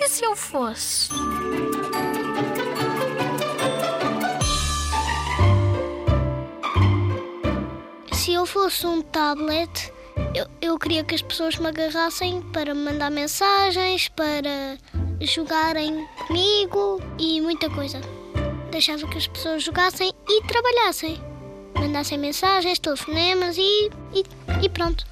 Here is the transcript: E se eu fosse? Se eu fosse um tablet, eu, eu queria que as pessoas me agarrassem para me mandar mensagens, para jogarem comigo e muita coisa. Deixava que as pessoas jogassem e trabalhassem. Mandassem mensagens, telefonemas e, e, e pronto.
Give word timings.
E 0.00 0.08
se 0.08 0.24
eu 0.24 0.36
fosse? 0.36 1.08
Se 8.12 8.32
eu 8.32 8.46
fosse 8.46 8.86
um 8.86 9.02
tablet, 9.02 9.92
eu, 10.36 10.46
eu 10.62 10.78
queria 10.78 11.02
que 11.02 11.16
as 11.16 11.22
pessoas 11.22 11.56
me 11.58 11.66
agarrassem 11.66 12.40
para 12.52 12.72
me 12.74 12.84
mandar 12.84 13.10
mensagens, 13.10 14.08
para 14.08 14.78
jogarem 15.20 16.06
comigo 16.28 17.02
e 17.18 17.40
muita 17.40 17.68
coisa. 17.68 18.00
Deixava 18.70 19.04
que 19.08 19.18
as 19.18 19.26
pessoas 19.26 19.64
jogassem 19.64 20.12
e 20.28 20.42
trabalhassem. 20.44 21.20
Mandassem 21.74 22.18
mensagens, 22.18 22.78
telefonemas 22.78 23.58
e, 23.58 23.90
e, 24.14 24.22
e 24.62 24.68
pronto. 24.68 25.04